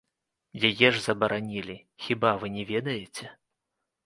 Яе 0.69 0.87
ж 0.95 1.03
забаранілі, 1.07 1.75
хіба 2.07 2.33
вы 2.45 2.53
не 2.57 2.63
ведаеце?! 2.73 3.31